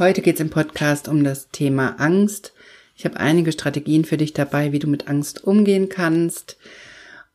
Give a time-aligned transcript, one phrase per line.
[0.00, 2.54] Heute geht es im Podcast um das Thema Angst.
[2.96, 6.56] Ich habe einige Strategien für dich dabei, wie du mit Angst umgehen kannst.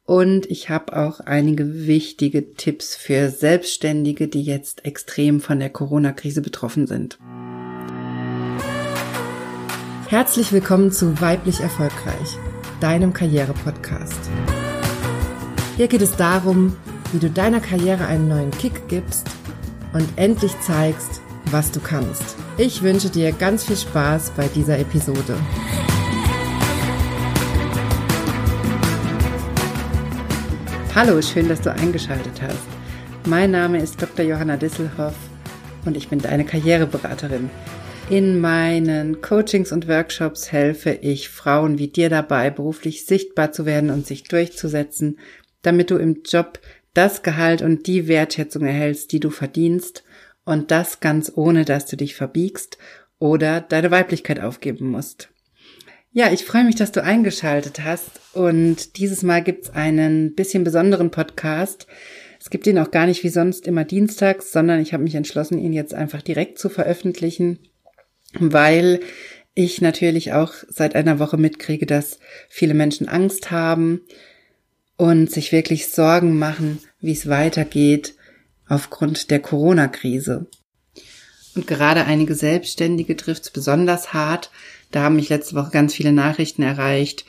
[0.04, 6.42] Und ich habe auch einige wichtige Tipps für Selbstständige, die jetzt extrem von der Corona-Krise
[6.42, 7.20] betroffen sind.
[10.08, 12.40] Herzlich willkommen zu Weiblich Erfolgreich,
[12.82, 14.32] deinem Karriere-Podcast.
[15.78, 16.76] Hier geht es darum,
[17.12, 19.28] wie du deiner Karriere einen neuen Kick gibst
[19.94, 22.36] und endlich zeigst, was du kannst.
[22.58, 25.36] Ich wünsche dir ganz viel Spaß bei dieser Episode.
[30.96, 32.66] Hallo, schön, dass du eingeschaltet hast.
[33.28, 34.26] Mein Name ist Dr.
[34.26, 35.16] Johanna Disselhoff
[35.84, 37.50] und ich bin deine Karriereberaterin.
[38.10, 43.90] In meinen Coachings und Workshops helfe ich Frauen wie dir dabei, beruflich sichtbar zu werden
[43.90, 45.20] und sich durchzusetzen,
[45.64, 46.60] damit du im Job
[46.94, 50.05] das Gehalt und die Wertschätzung erhältst, die du verdienst
[50.46, 52.78] und das ganz ohne, dass du dich verbiegst
[53.20, 55.30] oder deine Weiblichkeit aufgeben musst.
[56.12, 61.12] Ja, ich freue mich, dass du eingeschaltet hast und dieses Mal gibt's einen bisschen besonderen
[61.12, 61.88] Podcast.
[62.40, 65.60] Es gibt ihn auch gar nicht wie sonst immer dienstags, sondern ich habe mich entschlossen,
[65.60, 67.60] ihn jetzt einfach direkt zu veröffentlichen,
[68.34, 69.02] weil
[69.56, 74.02] ich natürlich auch seit einer Woche mitkriege, dass viele Menschen Angst haben
[74.96, 78.16] und sich wirklich Sorgen machen, wie es weitergeht
[78.68, 80.48] aufgrund der Corona-Krise.
[81.56, 84.52] Und gerade einige Selbstständige trifft es besonders hart.
[84.92, 87.26] Da haben mich letzte Woche ganz viele Nachrichten erreicht,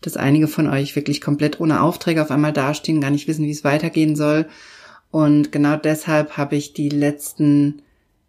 [0.00, 3.50] dass einige von euch wirklich komplett ohne Aufträge auf einmal dastehen, gar nicht wissen, wie
[3.50, 4.46] es weitergehen soll.
[5.10, 7.82] Und genau deshalb habe ich die letzten,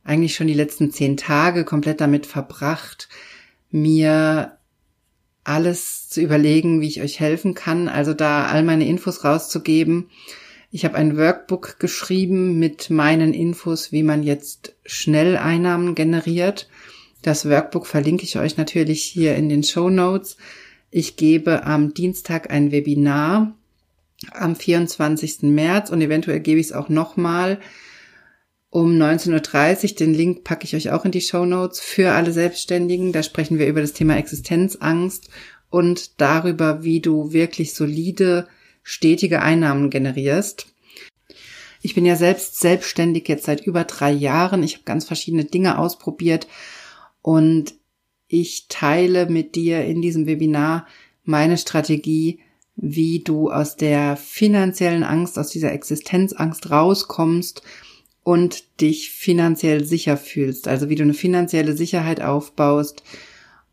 [0.04, 3.10] eigentlich schon die letzten zehn Tage komplett damit verbracht,
[3.70, 4.58] mir
[5.44, 7.88] alles zu überlegen, wie ich euch helfen kann.
[7.88, 10.10] Also da all meine Infos rauszugeben
[10.72, 16.70] ich habe ein Workbook geschrieben mit meinen Infos, wie man jetzt schnell Einnahmen generiert.
[17.22, 20.38] Das Workbook verlinke ich euch natürlich hier in den Show Notes.
[20.90, 23.54] Ich gebe am Dienstag ein Webinar
[24.32, 25.44] am 24.
[25.44, 27.60] März und eventuell gebe ich es auch nochmal
[28.70, 29.96] um 19.30 Uhr.
[29.98, 33.12] Den Link packe ich euch auch in die Show Notes für alle Selbstständigen.
[33.12, 35.30] Da sprechen wir über das Thema Existenzangst
[35.70, 38.48] und darüber, wie du wirklich solide
[38.84, 40.71] stetige Einnahmen generierst.
[41.82, 44.64] Ich bin ja selbst selbstständig jetzt seit über drei Jahren.
[44.64, 46.48] Ich habe ganz verschiedene Dinge ausprobiert
[47.22, 47.74] und
[48.28, 50.88] ich teile mit dir in diesem Webinar
[51.24, 52.40] meine Strategie,
[52.76, 57.62] wie du aus der finanziellen Angst, aus dieser Existenzangst rauskommst
[58.24, 60.68] und dich finanziell sicher fühlst.
[60.68, 63.04] Also wie du eine finanzielle Sicherheit aufbaust.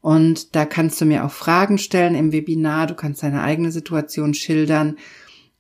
[0.00, 2.86] Und da kannst du mir auch Fragen stellen im Webinar.
[2.86, 4.96] Du kannst deine eigene Situation schildern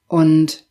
[0.06, 0.64] und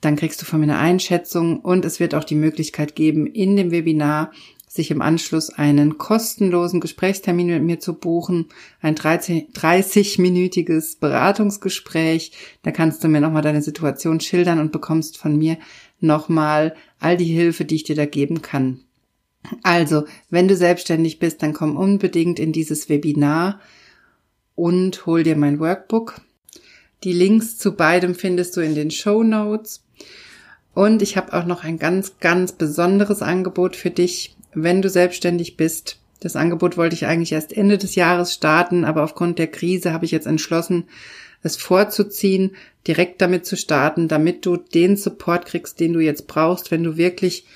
[0.00, 3.56] dann kriegst du von mir eine Einschätzung und es wird auch die Möglichkeit geben, in
[3.56, 4.30] dem Webinar
[4.68, 8.46] sich im Anschluss einen kostenlosen Gesprächstermin mit mir zu buchen,
[8.80, 12.32] ein 30-minütiges Beratungsgespräch.
[12.62, 15.58] Da kannst du mir nochmal deine Situation schildern und bekommst von mir
[16.00, 18.80] nochmal all die Hilfe, die ich dir da geben kann.
[19.62, 23.60] Also, wenn du selbstständig bist, dann komm unbedingt in dieses Webinar
[24.54, 26.20] und hol dir mein Workbook.
[27.04, 29.84] Die Links zu beidem findest du in den Show Notes.
[30.74, 35.56] Und ich habe auch noch ein ganz, ganz besonderes Angebot für dich, wenn du selbstständig
[35.56, 35.98] bist.
[36.20, 40.04] Das Angebot wollte ich eigentlich erst Ende des Jahres starten, aber aufgrund der Krise habe
[40.04, 40.84] ich jetzt entschlossen,
[41.42, 42.56] es vorzuziehen,
[42.86, 46.96] direkt damit zu starten, damit du den Support kriegst, den du jetzt brauchst, wenn du
[46.96, 47.46] wirklich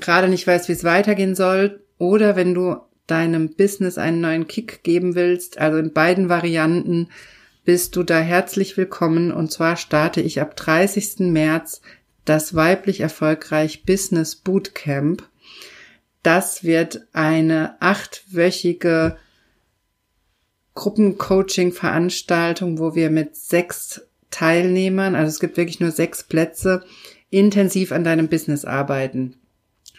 [0.00, 4.82] gerade nicht weißt, wie es weitergehen soll oder wenn du deinem Business einen neuen Kick
[4.82, 5.58] geben willst.
[5.58, 7.08] Also in beiden Varianten
[7.64, 11.20] bist du da herzlich willkommen und zwar starte ich ab 30.
[11.20, 11.80] März
[12.24, 15.22] das weiblich erfolgreich Business Bootcamp.
[16.24, 19.16] Das wird eine achtwöchige
[20.74, 26.84] Gruppencoaching-Veranstaltung, wo wir mit sechs Teilnehmern, also es gibt wirklich nur sechs Plätze,
[27.30, 29.36] intensiv an deinem Business arbeiten.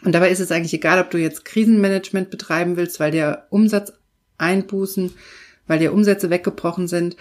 [0.03, 3.93] Und dabei ist es eigentlich egal, ob du jetzt Krisenmanagement betreiben willst, weil der Umsatz
[4.37, 5.13] einbußen,
[5.67, 7.15] weil dir Umsätze weggebrochen sind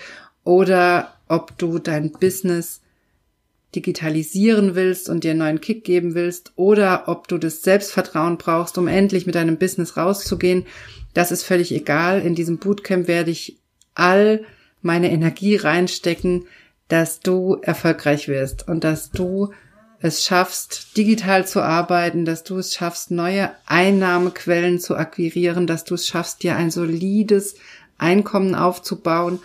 [0.44, 2.80] oder ob du dein Business
[3.74, 8.76] digitalisieren willst und dir einen neuen Kick geben willst oder ob du das Selbstvertrauen brauchst,
[8.76, 10.66] um endlich mit deinem Business rauszugehen.
[11.14, 12.20] Das ist völlig egal.
[12.20, 13.58] In diesem Bootcamp werde ich
[13.94, 14.44] all
[14.82, 16.46] meine Energie reinstecken,
[16.88, 19.52] dass du erfolgreich wirst und dass du
[20.00, 25.94] es schaffst, digital zu arbeiten, dass du es schaffst, neue Einnahmequellen zu akquirieren, dass du
[25.94, 27.54] es schaffst, dir ein solides
[27.98, 29.38] Einkommen aufzubauen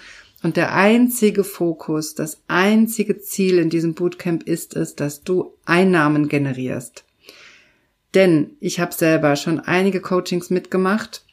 [0.48, 6.30] und der einzige Fokus, das einzige Ziel in diesem Bootcamp ist es, dass du Einnahmen
[6.30, 7.04] generierst.
[8.14, 11.26] Denn ich habe selber schon einige Coachings mitgemacht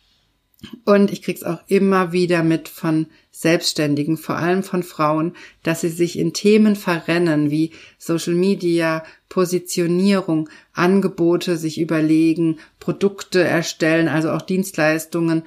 [0.84, 5.90] und ich krieg's auch immer wieder mit von Selbstständigen, vor allem von Frauen, dass sie
[5.90, 14.42] sich in Themen verrennen wie Social Media, Positionierung, Angebote sich überlegen, Produkte erstellen, also auch
[14.42, 15.44] Dienstleistungen,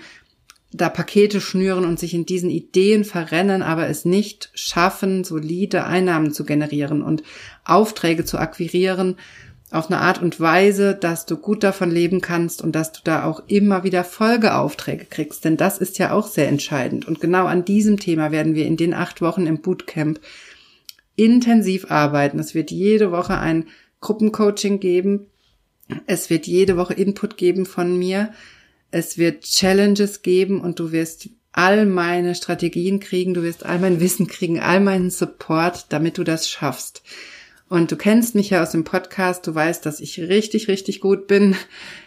[0.78, 6.32] da Pakete schnüren und sich in diesen Ideen verrennen, aber es nicht schaffen, solide Einnahmen
[6.32, 7.24] zu generieren und
[7.66, 9.18] Aufträge zu akquirieren,
[9.70, 13.26] auf eine Art und Weise, dass du gut davon leben kannst und dass du da
[13.26, 15.44] auch immer wieder Folgeaufträge kriegst.
[15.44, 17.06] Denn das ist ja auch sehr entscheidend.
[17.06, 20.22] Und genau an diesem Thema werden wir in den acht Wochen im Bootcamp
[21.18, 22.40] intensiv arbeiten.
[22.40, 23.66] Es wird jede Woche ein
[24.00, 25.28] Gruppencoaching geben.
[26.06, 28.32] Es wird jede Woche Input geben von mir.
[28.92, 34.00] Es wird Challenges geben und du wirst all meine Strategien kriegen, du wirst all mein
[34.00, 37.02] Wissen kriegen, all meinen Support, damit du das schaffst.
[37.70, 41.28] Und du kennst mich ja aus dem Podcast, du weißt, dass ich richtig, richtig gut
[41.28, 41.56] bin.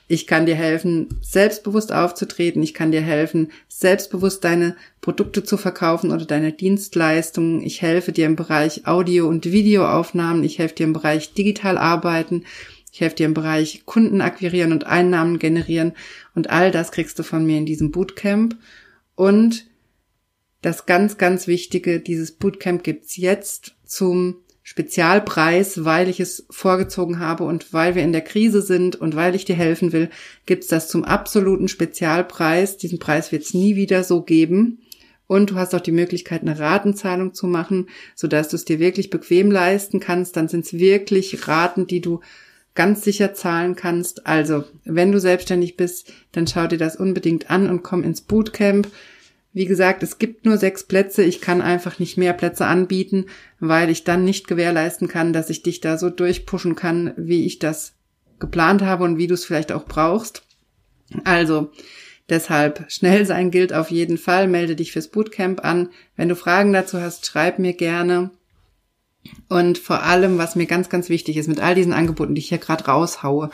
[0.09, 2.63] Ich kann dir helfen, selbstbewusst aufzutreten.
[2.63, 7.61] Ich kann dir helfen, selbstbewusst deine Produkte zu verkaufen oder deine Dienstleistungen.
[7.61, 10.45] Ich helfe dir im Bereich Audio- und Videoaufnahmen.
[10.45, 12.45] Ich helfe dir im Bereich digital arbeiten.
[12.93, 15.93] Ich helfe dir im Bereich Kunden akquirieren und Einnahmen generieren.
[16.35, 18.57] Und all das kriegst du von mir in diesem Bootcamp.
[19.15, 19.67] Und
[20.63, 27.45] das ganz, ganz Wichtige, dieses Bootcamp gibt's jetzt zum Spezialpreis, weil ich es vorgezogen habe
[27.45, 30.11] und weil wir in der Krise sind und weil ich dir helfen will,
[30.47, 32.77] gibt's das zum absoluten Spezialpreis.
[32.77, 34.81] Diesen Preis wird's nie wieder so geben.
[35.27, 39.11] Und du hast auch die Möglichkeit, eine Ratenzahlung zu machen, sodass du es dir wirklich
[39.11, 40.37] bequem leisten kannst.
[40.37, 42.21] Dann sind es wirklich Raten, die du
[42.81, 44.27] ganz sicher zahlen kannst.
[44.27, 48.89] Also, wenn du selbstständig bist, dann schau dir das unbedingt an und komm ins Bootcamp.
[49.53, 51.23] Wie gesagt, es gibt nur sechs Plätze.
[51.23, 53.27] Ich kann einfach nicht mehr Plätze anbieten,
[53.59, 57.59] weil ich dann nicht gewährleisten kann, dass ich dich da so durchpushen kann, wie ich
[57.59, 57.97] das
[58.39, 60.43] geplant habe und wie du es vielleicht auch brauchst.
[61.25, 61.73] Also,
[62.31, 64.49] deshalb schnell sein gilt auf jeden Fall.
[64.49, 65.91] Melde dich fürs Bootcamp an.
[66.17, 68.31] Wenn du Fragen dazu hast, schreib mir gerne.
[69.49, 72.49] Und vor allem, was mir ganz, ganz wichtig ist, mit all diesen Angeboten, die ich
[72.49, 73.51] hier gerade raushaue,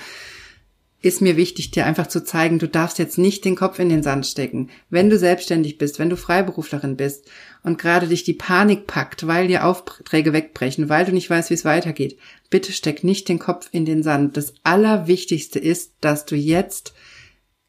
[1.02, 4.02] ist mir wichtig, dir einfach zu zeigen, du darfst jetzt nicht den Kopf in den
[4.02, 4.70] Sand stecken.
[4.90, 7.26] Wenn du selbstständig bist, wenn du Freiberuflerin bist
[7.62, 11.54] und gerade dich die Panik packt, weil dir Aufträge wegbrechen, weil du nicht weißt, wie
[11.54, 12.18] es weitergeht,
[12.50, 14.36] bitte steck nicht den Kopf in den Sand.
[14.36, 16.94] Das Allerwichtigste ist, dass du jetzt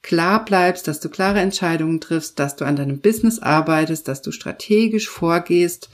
[0.02, 4.32] klar bleibst, dass du klare Entscheidungen triffst, dass du an deinem Business arbeitest, dass du
[4.32, 5.90] strategisch vorgehst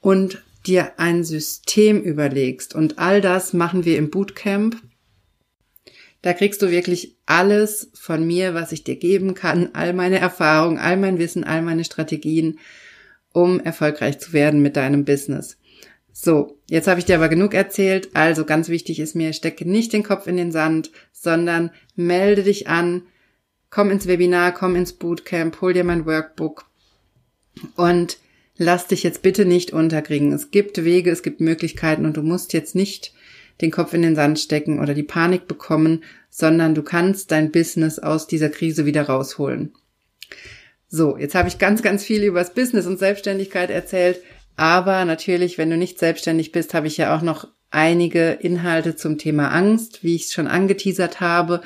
[0.00, 2.74] und dir ein System überlegst.
[2.74, 4.76] Und all das machen wir im Bootcamp.
[6.22, 10.78] Da kriegst du wirklich alles von mir, was ich dir geben kann, all meine Erfahrungen,
[10.78, 12.58] all mein Wissen, all meine Strategien,
[13.32, 15.56] um erfolgreich zu werden mit deinem Business.
[16.12, 18.08] So, jetzt habe ich dir aber genug erzählt.
[18.14, 22.68] Also ganz wichtig ist mir, stecke nicht den Kopf in den Sand, sondern melde dich
[22.68, 23.02] an,
[23.68, 26.64] komm ins Webinar, komm ins Bootcamp, hol dir mein Workbook
[27.76, 28.18] und
[28.56, 30.32] lass dich jetzt bitte nicht unterkriegen.
[30.32, 33.12] Es gibt Wege, es gibt Möglichkeiten und du musst jetzt nicht
[33.60, 37.98] den Kopf in den Sand stecken oder die Panik bekommen, sondern du kannst dein Business
[37.98, 39.72] aus dieser Krise wieder rausholen.
[40.88, 44.20] So, jetzt habe ich ganz, ganz viel über das Business und Selbstständigkeit erzählt,
[44.56, 49.18] aber natürlich, wenn du nicht selbstständig bist, habe ich ja auch noch einige Inhalte zum
[49.18, 51.62] Thema Angst, wie ich es schon angeteasert habe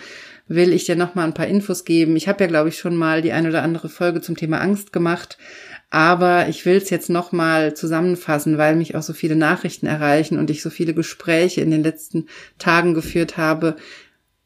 [0.51, 2.17] will ich dir noch mal ein paar Infos geben.
[2.17, 4.93] Ich habe ja, glaube ich, schon mal die ein oder andere Folge zum Thema Angst
[4.93, 5.39] gemacht.
[5.91, 10.49] Aber ich will es jetzt nochmal zusammenfassen, weil mich auch so viele Nachrichten erreichen und
[10.49, 12.27] ich so viele Gespräche in den letzten
[12.59, 13.77] Tagen geführt habe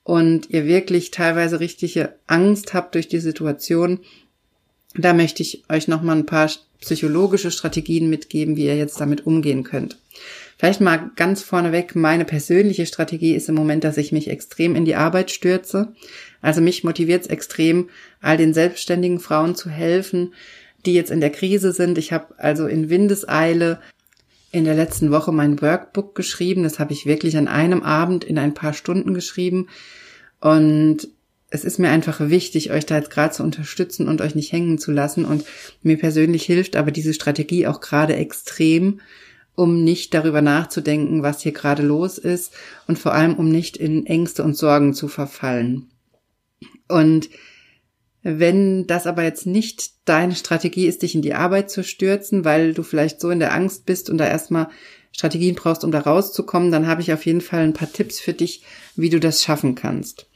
[0.02, 4.00] und ihr wirklich teilweise richtige Angst habt durch die Situation.
[4.96, 9.64] Da möchte ich euch nochmal ein paar psychologische Strategien mitgeben, wie ihr jetzt damit umgehen
[9.64, 9.98] könnt.
[10.56, 14.84] Vielleicht mal ganz vorneweg, meine persönliche Strategie ist im Moment, dass ich mich extrem in
[14.84, 15.92] die Arbeit stürze.
[16.40, 17.88] Also mich motiviert es extrem,
[18.20, 20.32] all den selbstständigen Frauen zu helfen,
[20.86, 21.98] die jetzt in der Krise sind.
[21.98, 23.80] Ich habe also in Windeseile
[24.52, 26.62] in der letzten Woche mein Workbook geschrieben.
[26.62, 29.68] Das habe ich wirklich an einem Abend in ein paar Stunden geschrieben.
[30.40, 31.08] Und
[31.50, 34.78] es ist mir einfach wichtig, euch da jetzt gerade zu unterstützen und euch nicht hängen
[34.78, 35.24] zu lassen.
[35.24, 35.44] Und
[35.82, 39.00] mir persönlich hilft aber diese Strategie auch gerade extrem,
[39.54, 42.52] um nicht darüber nachzudenken, was hier gerade los ist
[42.86, 45.90] und vor allem um nicht in Ängste und Sorgen zu verfallen.
[46.88, 47.28] Und
[48.24, 52.74] wenn das aber jetzt nicht deine Strategie ist, dich in die Arbeit zu stürzen, weil
[52.74, 54.68] du vielleicht so in der Angst bist und da erstmal
[55.12, 58.32] Strategien brauchst, um da rauszukommen, dann habe ich auf jeden Fall ein paar Tipps für
[58.32, 58.62] dich,
[58.96, 60.26] wie du das schaffen kannst.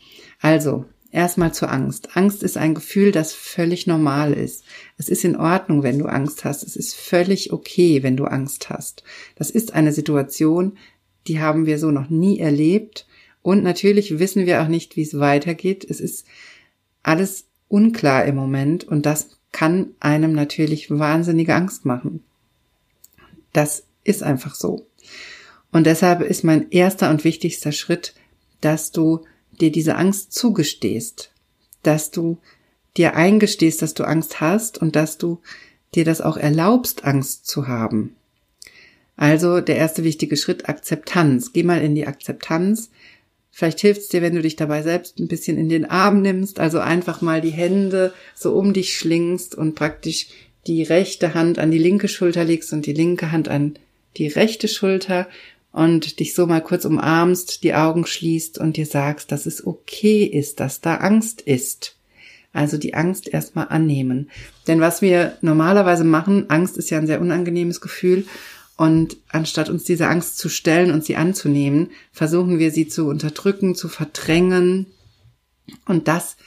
[0.40, 2.16] Also, erstmal zur Angst.
[2.16, 4.64] Angst ist ein Gefühl, das völlig normal ist.
[4.98, 6.62] Es ist in Ordnung, wenn du Angst hast.
[6.62, 9.02] Es ist völlig okay, wenn du Angst hast.
[9.34, 10.76] Das ist eine Situation,
[11.26, 13.06] die haben wir so noch nie erlebt
[13.40, 15.86] Und natürlich wissen wir auch nicht, wie es weitergeht.
[15.88, 16.26] Es ist
[17.02, 22.22] alles unklar im Moment und das kann einem natürlich wahnsinnige Angst machen.
[23.52, 24.86] Das ist einfach so.
[25.70, 28.14] Und deshalb ist mein erster und wichtigster Schritt,
[28.60, 29.24] dass du
[29.60, 31.32] dir diese Angst zugestehst,
[31.82, 32.38] dass du
[32.96, 35.40] dir eingestehst, dass du Angst hast und dass du
[35.94, 38.16] dir das auch erlaubst, Angst zu haben.
[39.16, 41.52] Also der erste wichtige Schritt, Akzeptanz.
[41.52, 42.90] Geh mal in die Akzeptanz.
[43.58, 46.60] Vielleicht hilft es dir, wenn du dich dabei selbst ein bisschen in den Arm nimmst,
[46.60, 50.28] also einfach mal die Hände so um dich schlingst und praktisch
[50.68, 53.76] die rechte Hand an die linke Schulter legst und die linke Hand an
[54.16, 55.26] die rechte Schulter
[55.72, 60.22] und dich so mal kurz umarmst, die Augen schließt und dir sagst, dass es okay
[60.22, 61.96] ist, dass da Angst ist.
[62.52, 64.30] Also die Angst erstmal annehmen.
[64.68, 68.24] Denn was wir normalerweise machen, Angst ist ja ein sehr unangenehmes Gefühl
[68.78, 73.74] und anstatt uns diese Angst zu stellen und sie anzunehmen, versuchen wir sie zu unterdrücken,
[73.74, 74.86] zu verdrängen.
[75.84, 76.38] Und das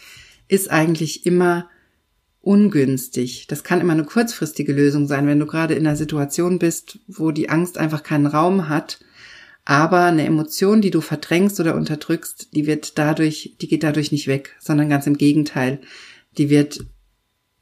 [0.47, 1.69] ist eigentlich immer
[2.39, 3.45] ungünstig.
[3.47, 7.29] Das kann immer eine kurzfristige Lösung sein, wenn du gerade in einer Situation bist, wo
[7.29, 8.97] die Angst einfach keinen Raum hat
[9.65, 14.27] aber eine Emotion, die du verdrängst oder unterdrückst, die wird dadurch, die geht dadurch nicht
[14.27, 15.81] weg, sondern ganz im Gegenteil.
[16.37, 16.83] Die wird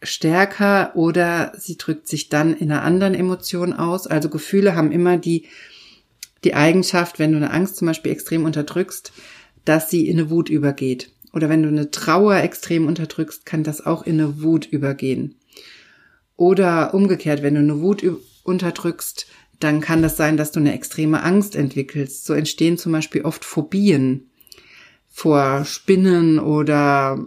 [0.01, 4.07] stärker oder sie drückt sich dann in einer anderen Emotion aus.
[4.07, 5.47] Also Gefühle haben immer die,
[6.43, 9.11] die Eigenschaft, wenn du eine Angst zum Beispiel extrem unterdrückst,
[9.65, 11.11] dass sie in eine Wut übergeht.
[11.33, 15.35] Oder wenn du eine Trauer extrem unterdrückst, kann das auch in eine Wut übergehen.
[16.35, 18.03] Oder umgekehrt, wenn du eine Wut
[18.43, 19.27] unterdrückst,
[19.59, 22.25] dann kann das sein, dass du eine extreme Angst entwickelst.
[22.25, 24.29] So entstehen zum Beispiel oft Phobien
[25.09, 27.25] vor Spinnen oder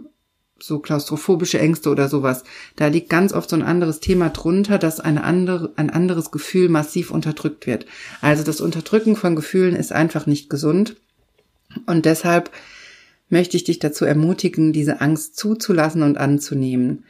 [0.65, 2.43] so klaustrophobische Ängste oder sowas.
[2.75, 6.69] Da liegt ganz oft so ein anderes Thema drunter, dass eine andere, ein anderes Gefühl
[6.69, 7.85] massiv unterdrückt wird.
[8.21, 10.95] Also das Unterdrücken von Gefühlen ist einfach nicht gesund.
[11.85, 12.51] Und deshalb
[13.29, 17.05] möchte ich dich dazu ermutigen, diese Angst zuzulassen und anzunehmen.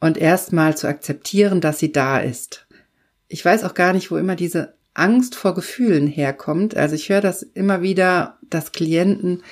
[0.00, 2.66] Und erstmal zu akzeptieren, dass sie da ist
[3.32, 6.76] ich weiß auch gar nicht, wo immer diese Angst vor Gefühlen herkommt.
[6.76, 9.42] Also ich höre das immer wieder, dass Klienten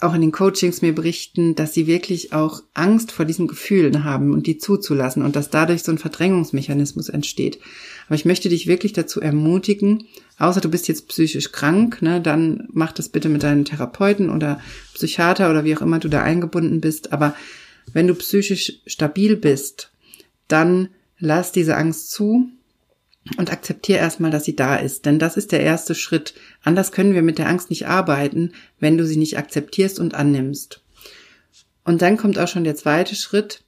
[0.00, 4.32] auch in den Coachings mir berichten, dass sie wirklich auch Angst vor diesen Gefühlen haben
[4.32, 7.58] und die zuzulassen und dass dadurch so ein Verdrängungsmechanismus entsteht.
[8.06, 10.04] Aber ich möchte dich wirklich dazu ermutigen,
[10.38, 14.60] außer du bist jetzt psychisch krank, ne, dann mach das bitte mit deinem Therapeuten oder
[14.94, 17.12] Psychiater oder wie auch immer du da eingebunden bist.
[17.12, 17.34] Aber
[17.92, 19.90] wenn du psychisch stabil bist,
[20.48, 22.48] dann lass diese Angst zu
[23.36, 26.34] und akzeptiere erstmal, dass sie da ist, denn das ist der erste Schritt.
[26.62, 30.82] Anders können wir mit der Angst nicht arbeiten, wenn du sie nicht akzeptierst und annimmst.
[31.84, 33.62] Und dann kommt auch schon der zweite Schritt,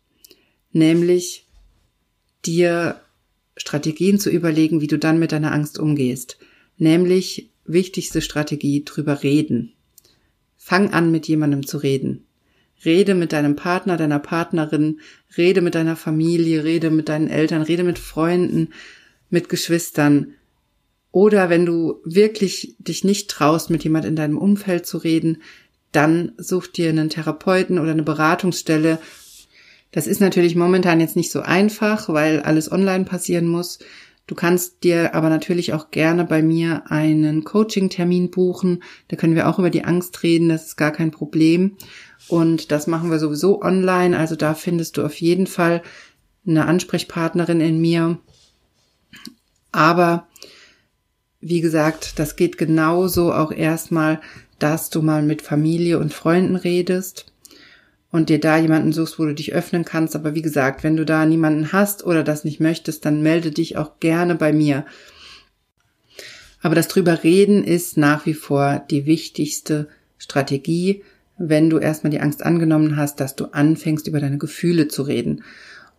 [0.72, 1.46] nämlich
[2.44, 3.00] dir
[3.56, 6.38] Strategien zu überlegen, wie du dann mit deiner Angst umgehst.
[6.76, 9.74] Nämlich wichtigste Strategie drüber reden.
[10.56, 12.24] Fang an, mit jemandem zu reden.
[12.84, 15.00] Rede mit deinem Partner, deiner Partnerin,
[15.36, 18.68] rede mit deiner Familie, rede mit deinen Eltern, rede mit Freunden,
[19.30, 20.34] mit Geschwistern.
[21.12, 25.42] Oder wenn du wirklich dich nicht traust, mit jemand in deinem Umfeld zu reden,
[25.92, 28.98] dann such dir einen Therapeuten oder eine Beratungsstelle.
[29.90, 33.80] Das ist natürlich momentan jetzt nicht so einfach, weil alles online passieren muss.
[34.28, 38.84] Du kannst dir aber natürlich auch gerne bei mir einen Coaching-Termin buchen.
[39.08, 41.76] Da können wir auch über die Angst reden, das ist gar kein Problem.
[42.28, 44.16] Und das machen wir sowieso online.
[44.16, 45.82] Also da findest du auf jeden Fall
[46.46, 48.20] eine Ansprechpartnerin in mir,
[49.72, 50.28] aber
[51.40, 54.20] wie gesagt, das geht genauso auch erstmal,
[54.58, 57.32] dass du mal mit Familie und Freunden redest
[58.10, 60.14] und dir da jemanden suchst, wo du dich öffnen kannst.
[60.14, 63.76] Aber wie gesagt, wenn du da niemanden hast oder das nicht möchtest, dann melde dich
[63.76, 64.84] auch gerne bei mir.
[66.60, 71.02] Aber das drüber reden ist nach wie vor die wichtigste Strategie,
[71.38, 75.42] wenn du erstmal die Angst angenommen hast, dass du anfängst, über deine Gefühle zu reden.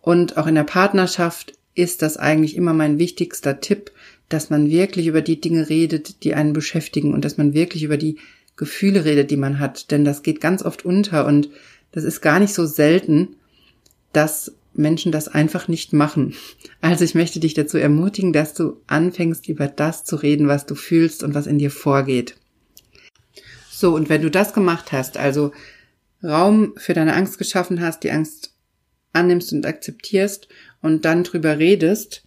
[0.00, 3.92] Und auch in der Partnerschaft ist das eigentlich immer mein wichtigster Tipp,
[4.28, 7.96] dass man wirklich über die Dinge redet, die einen beschäftigen und dass man wirklich über
[7.96, 8.18] die
[8.56, 9.90] Gefühle redet, die man hat.
[9.90, 11.50] Denn das geht ganz oft unter und
[11.92, 13.36] das ist gar nicht so selten,
[14.12, 16.34] dass Menschen das einfach nicht machen.
[16.84, 20.74] Also ich möchte dich dazu ermutigen, dass du anfängst, über das zu reden, was du
[20.74, 22.34] fühlst und was in dir vorgeht.
[23.70, 25.52] So, und wenn du das gemacht hast, also
[26.24, 28.51] Raum für deine Angst geschaffen hast, die Angst
[29.12, 30.48] annimmst und akzeptierst
[30.80, 32.24] und dann drüber redest,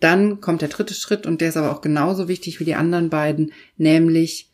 [0.00, 3.10] dann kommt der dritte Schritt und der ist aber auch genauso wichtig wie die anderen
[3.10, 4.50] beiden, nämlich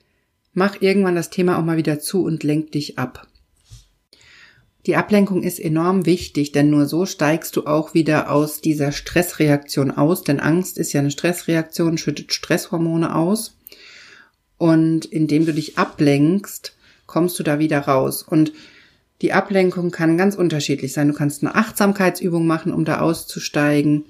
[0.53, 3.29] mach irgendwann das Thema auch mal wieder zu und lenk dich ab.
[4.87, 9.91] Die Ablenkung ist enorm wichtig, denn nur so steigst du auch wieder aus dieser Stressreaktion
[9.91, 13.57] aus, denn Angst ist ja eine Stressreaktion, schüttet Stresshormone aus.
[14.59, 18.23] Und indem du dich ablenkst, kommst du da wieder raus.
[18.23, 18.53] Und
[19.23, 21.09] die Ablenkung kann ganz unterschiedlich sein.
[21.09, 24.05] Du kannst eine Achtsamkeitsübung machen, um da auszusteigen.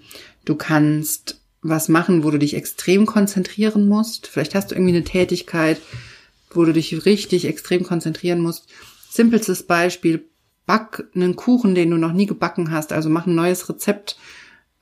[0.45, 4.27] Du kannst was machen, wo du dich extrem konzentrieren musst.
[4.27, 5.81] Vielleicht hast du irgendwie eine Tätigkeit,
[6.51, 8.69] wo du dich richtig extrem konzentrieren musst.
[9.11, 10.25] Simpelstes Beispiel,
[10.67, 14.19] back einen Kuchen, den du noch nie gebacken hast, also mach ein neues Rezept.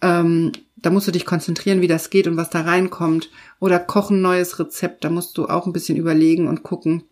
[0.00, 3.30] Ähm, da musst du dich konzentrieren, wie das geht und was da reinkommt.
[3.60, 7.04] Oder koch ein neues Rezept, da musst du auch ein bisschen überlegen und gucken.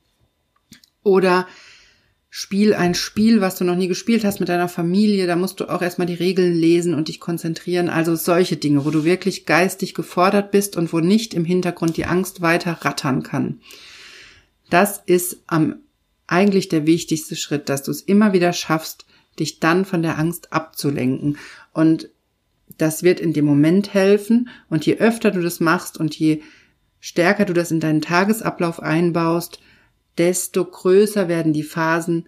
[1.03, 1.47] Oder
[2.35, 5.67] Spiel ein Spiel, was du noch nie gespielt hast mit deiner Familie, da musst du
[5.67, 7.91] auch erstmal die Regeln lesen und dich konzentrieren.
[7.91, 12.07] Also solche Dinge, wo du wirklich geistig gefordert bist und wo nicht im Hintergrund die
[12.07, 13.61] Angst weiter rattern kann.
[14.71, 15.83] Das ist am
[16.27, 19.05] eigentlich der wichtigste Schritt, dass du es immer wieder schaffst,
[19.39, 21.37] dich dann von der Angst abzulenken.
[21.75, 22.09] Und
[22.79, 24.49] das wird in dem Moment helfen.
[24.71, 26.41] Und je öfter du das machst und je
[26.99, 29.61] stärker du das in deinen Tagesablauf einbaust,
[30.19, 32.27] desto größer werden die Phasen,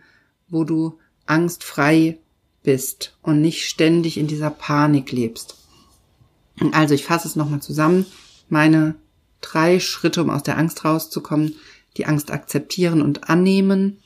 [0.48, 2.18] wo du angstfrei
[2.62, 5.56] bist und nicht ständig in dieser Panik lebst.
[6.72, 8.06] Also ich fasse es nochmal zusammen.
[8.48, 8.94] Meine
[9.40, 11.54] drei Schritte, um aus der Angst rauszukommen.
[11.96, 13.98] Die Angst akzeptieren und annehmen,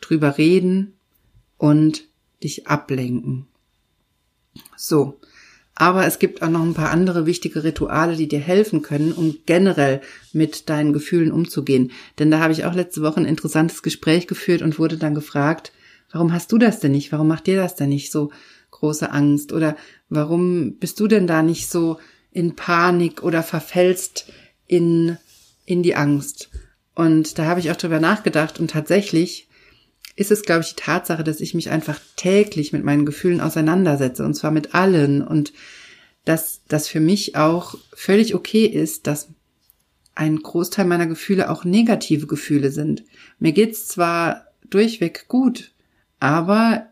[0.00, 0.92] drüber reden
[1.58, 2.04] und
[2.42, 3.48] dich ablenken.
[4.76, 5.18] So,
[5.74, 9.38] aber es gibt auch noch ein paar andere wichtige Rituale, die dir helfen können, um
[9.44, 10.00] generell
[10.32, 11.90] mit deinen Gefühlen umzugehen.
[12.18, 15.72] Denn da habe ich auch letzte Woche ein interessantes Gespräch geführt und wurde dann gefragt,
[16.12, 17.10] warum hast du das denn nicht?
[17.10, 18.30] Warum macht dir das denn nicht so
[18.70, 19.52] große Angst?
[19.52, 19.76] Oder
[20.08, 21.98] warum bist du denn da nicht so
[22.30, 24.26] in Panik oder verfällst
[24.68, 25.18] in,
[25.66, 26.50] in die Angst?
[26.94, 29.48] Und da habe ich auch drüber nachgedacht und tatsächlich
[30.16, 34.24] ist es, glaube ich, die Tatsache, dass ich mich einfach täglich mit meinen Gefühlen auseinandersetze
[34.24, 35.52] und zwar mit allen und
[36.24, 39.28] dass das für mich auch völlig okay ist, dass
[40.14, 43.04] ein Großteil meiner Gefühle auch negative Gefühle sind.
[43.38, 45.72] Mir geht's zwar durchweg gut,
[46.20, 46.86] aber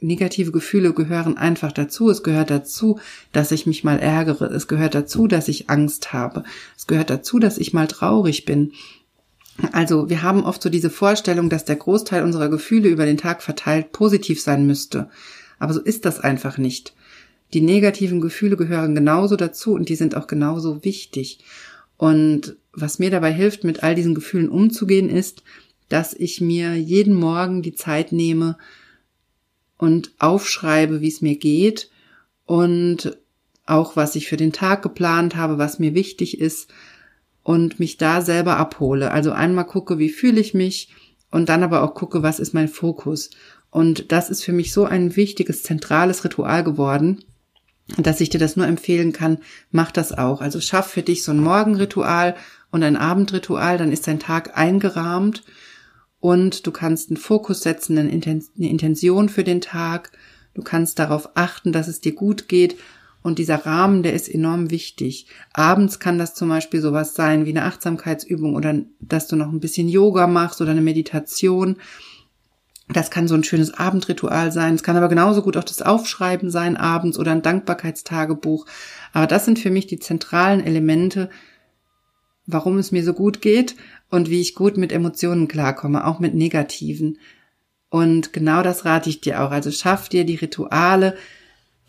[0.00, 2.10] negative Gefühle gehören einfach dazu.
[2.10, 2.98] Es gehört dazu,
[3.32, 4.46] dass ich mich mal ärgere.
[4.46, 6.44] Es gehört dazu, dass ich Angst habe.
[6.76, 8.72] Es gehört dazu, dass ich mal traurig bin.
[9.72, 13.42] Also wir haben oft so diese Vorstellung, dass der Großteil unserer Gefühle über den Tag
[13.42, 15.10] verteilt positiv sein müsste.
[15.58, 16.94] Aber so ist das einfach nicht.
[17.52, 21.40] Die negativen Gefühle gehören genauso dazu und die sind auch genauso wichtig.
[21.98, 25.42] Und was mir dabei hilft, mit all diesen Gefühlen umzugehen, ist,
[25.88, 28.56] dass ich mir jeden Morgen die Zeit nehme
[29.76, 31.90] und aufschreibe, wie es mir geht
[32.46, 33.18] und
[33.66, 36.72] auch was ich für den Tag geplant habe, was mir wichtig ist
[37.42, 39.10] und mich da selber abhole.
[39.10, 40.90] Also einmal gucke, wie fühle ich mich
[41.30, 43.30] und dann aber auch gucke, was ist mein Fokus.
[43.70, 47.24] Und das ist für mich so ein wichtiges, zentrales Ritual geworden,
[47.98, 49.38] dass ich dir das nur empfehlen kann,
[49.70, 50.40] mach das auch.
[50.40, 52.36] Also schaff für dich so ein Morgenritual
[52.70, 55.42] und ein Abendritual, dann ist dein Tag eingerahmt
[56.20, 60.12] und du kannst einen Fokus setzen, eine Intention für den Tag.
[60.54, 62.76] Du kannst darauf achten, dass es dir gut geht
[63.22, 65.26] und dieser Rahmen, der ist enorm wichtig.
[65.52, 69.60] Abends kann das zum Beispiel sowas sein wie eine Achtsamkeitsübung oder dass du noch ein
[69.60, 71.76] bisschen Yoga machst oder eine Meditation.
[72.88, 74.74] Das kann so ein schönes Abendritual sein.
[74.74, 78.66] Es kann aber genauso gut auch das Aufschreiben sein abends oder ein Dankbarkeitstagebuch.
[79.12, 81.30] Aber das sind für mich die zentralen Elemente,
[82.46, 83.76] warum es mir so gut geht
[84.10, 87.18] und wie ich gut mit Emotionen klarkomme, auch mit negativen.
[87.88, 89.52] Und genau das rate ich dir auch.
[89.52, 91.14] Also schaff dir die Rituale,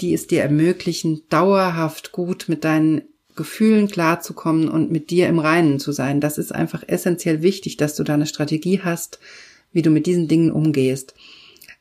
[0.04, 3.04] die es dir ermöglichen, dauerhaft gut mit deinen
[3.36, 6.20] Gefühlen klarzukommen und mit dir im Reinen zu sein.
[6.20, 9.20] Das ist einfach essentiell wichtig, dass du da eine Strategie hast,
[9.72, 11.16] wie du mit diesen Dingen umgehst.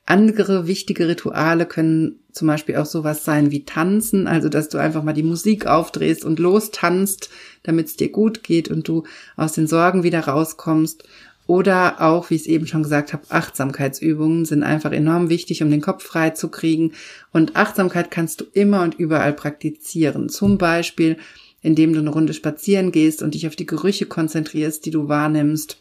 [0.07, 5.03] Andere wichtige Rituale können zum Beispiel auch sowas sein wie Tanzen, also dass du einfach
[5.03, 7.29] mal die Musik aufdrehst und lostanzt,
[7.65, 9.03] damit es dir gut geht und du
[9.37, 11.05] aus den Sorgen wieder rauskommst.
[11.53, 15.71] Oder auch, wie ich es eben schon gesagt habe, Achtsamkeitsübungen sind einfach enorm wichtig, um
[15.71, 16.93] den Kopf frei zu kriegen.
[17.31, 20.31] Und Achtsamkeit kannst du immer und überall praktizieren.
[20.31, 21.19] Zum Beispiel,
[21.61, 25.79] indem du eine Runde spazieren gehst und dich auf die Gerüche konzentrierst, die du wahrnimmst.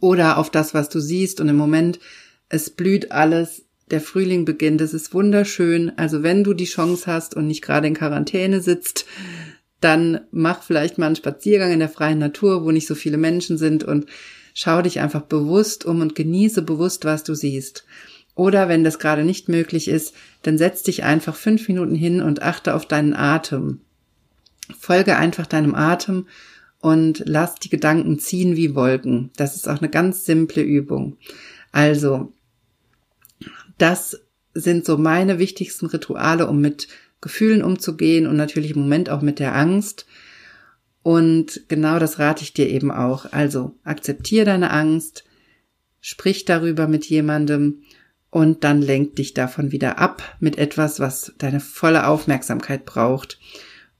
[0.00, 1.40] Oder auf das, was du siehst.
[1.40, 1.98] Und im Moment,
[2.50, 3.64] es blüht alles.
[3.90, 4.82] Der Frühling beginnt.
[4.82, 5.90] Es ist wunderschön.
[5.96, 9.06] Also wenn du die Chance hast und nicht gerade in Quarantäne sitzt,
[9.80, 13.56] dann mach vielleicht mal einen Spaziergang in der freien Natur, wo nicht so viele Menschen
[13.56, 14.04] sind und
[14.54, 17.84] schau dich einfach bewusst um und genieße bewusst, was du siehst.
[18.34, 22.42] Oder wenn das gerade nicht möglich ist, dann setz dich einfach fünf Minuten hin und
[22.42, 23.80] achte auf deinen Atem.
[24.78, 26.26] Folge einfach deinem Atem
[26.80, 29.30] und lass die Gedanken ziehen wie Wolken.
[29.36, 31.16] Das ist auch eine ganz simple Übung.
[31.70, 32.32] Also,
[33.78, 34.20] das
[34.54, 36.88] sind so meine wichtigsten Rituale, um mit
[37.20, 40.06] Gefühlen umzugehen und natürlich im Moment auch mit der Angst.
[41.02, 43.32] Und genau das rate ich dir eben auch.
[43.32, 45.24] Also akzeptiere deine Angst,
[46.00, 47.82] sprich darüber mit jemandem
[48.30, 53.38] und dann lenk dich davon wieder ab mit etwas, was deine volle Aufmerksamkeit braucht.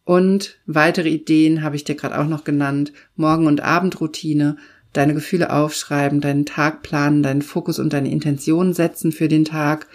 [0.05, 2.93] Und weitere Ideen habe ich dir gerade auch noch genannt.
[3.15, 4.57] Morgen- und Abendroutine,
[4.93, 9.87] deine Gefühle aufschreiben, deinen Tag planen, deinen Fokus und deine Intention setzen für den Tag.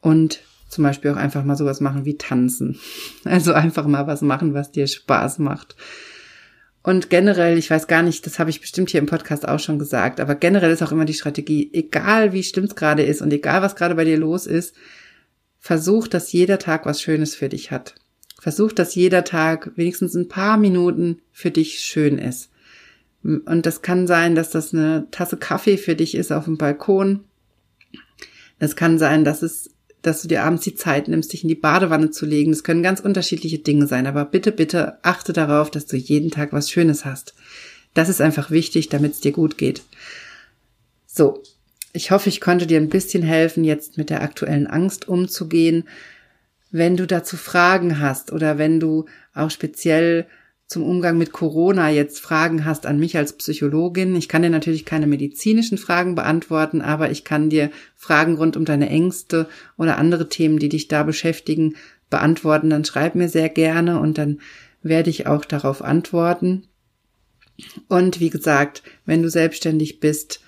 [0.00, 2.78] Und zum Beispiel auch einfach mal sowas machen wie tanzen.
[3.24, 5.76] Also einfach mal was machen, was dir Spaß macht.
[6.82, 9.78] Und generell, ich weiß gar nicht, das habe ich bestimmt hier im Podcast auch schon
[9.78, 13.32] gesagt, aber generell ist auch immer die Strategie, egal wie schlimm es gerade ist und
[13.32, 14.74] egal was gerade bei dir los ist,
[15.58, 17.94] versuch, dass jeder Tag was Schönes für dich hat.
[18.40, 22.50] Versuch, dass jeder Tag wenigstens ein paar Minuten für dich schön ist.
[23.22, 27.24] Und das kann sein, dass das eine Tasse Kaffee für dich ist auf dem Balkon.
[28.60, 29.70] Das kann sein, dass es
[30.02, 32.52] dass du dir abends die Zeit nimmst, dich in die Badewanne zu legen.
[32.52, 36.52] Das können ganz unterschiedliche Dinge sein, aber bitte, bitte achte darauf, dass du jeden Tag
[36.52, 37.34] was Schönes hast.
[37.94, 39.82] Das ist einfach wichtig, damit es dir gut geht.
[41.06, 41.42] So,
[41.92, 45.88] ich hoffe, ich konnte dir ein bisschen helfen, jetzt mit der aktuellen Angst umzugehen.
[46.70, 50.26] Wenn du dazu Fragen hast oder wenn du auch speziell
[50.68, 54.14] zum Umgang mit Corona jetzt Fragen hast an mich als Psychologin.
[54.14, 58.66] Ich kann dir natürlich keine medizinischen Fragen beantworten, aber ich kann dir Fragen rund um
[58.66, 61.76] deine Ängste oder andere Themen, die dich da beschäftigen,
[62.10, 62.68] beantworten.
[62.68, 64.40] Dann schreib mir sehr gerne und dann
[64.82, 66.64] werde ich auch darauf antworten.
[67.88, 70.42] Und wie gesagt, wenn du selbstständig bist,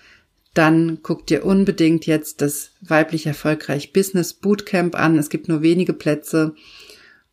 [0.53, 5.19] dann guck dir unbedingt jetzt das weiblich erfolgreich Business Bootcamp an.
[5.19, 6.55] Es gibt nur wenige Plätze.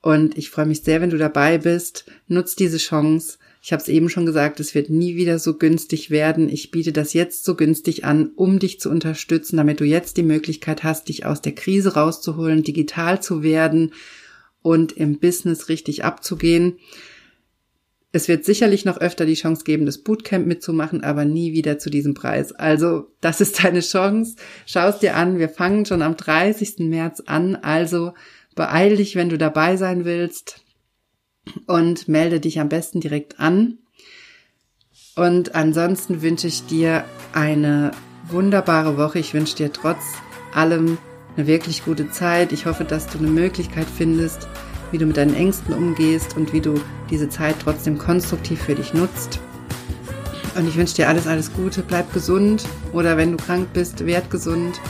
[0.07, 2.05] Und ich freue mich sehr, wenn du dabei bist.
[2.29, 3.39] Nutz diese Chance.
[3.61, 6.47] Ich habe es eben schon gesagt, es wird nie wieder so günstig werden.
[6.47, 10.23] Ich biete das jetzt so günstig an, um dich zu unterstützen, damit du jetzt die
[10.23, 13.91] Möglichkeit hast, dich aus der Krise rauszuholen, digital zu werden
[14.61, 16.77] und im Business richtig abzugehen.
[18.13, 21.89] Es wird sicherlich noch öfter die Chance geben, das Bootcamp mitzumachen, aber nie wieder zu
[21.89, 22.53] diesem Preis.
[22.53, 24.37] Also, das ist deine Chance.
[24.65, 25.37] Schau es dir an.
[25.37, 26.79] Wir fangen schon am 30.
[26.87, 27.57] März an.
[27.57, 28.13] Also,
[28.57, 30.61] Beeil dich, wenn du dabei sein willst
[31.67, 33.77] und melde dich am besten direkt an.
[35.15, 37.91] Und ansonsten wünsche ich dir eine
[38.27, 39.19] wunderbare Woche.
[39.19, 40.01] Ich wünsche dir trotz
[40.53, 40.97] allem
[41.35, 42.51] eine wirklich gute Zeit.
[42.51, 44.47] Ich hoffe, dass du eine Möglichkeit findest,
[44.91, 48.93] wie du mit deinen Ängsten umgehst und wie du diese Zeit trotzdem konstruktiv für dich
[48.93, 49.39] nutzt.
[50.55, 51.83] Und ich wünsche dir alles, alles Gute.
[51.83, 54.81] Bleib gesund oder wenn du krank bist, werd gesund.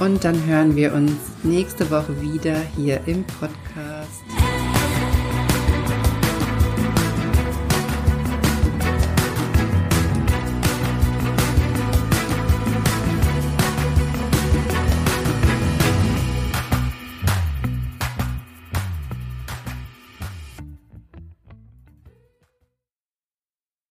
[0.00, 4.37] Und dann hören wir uns nächste Woche wieder hier im Podcast.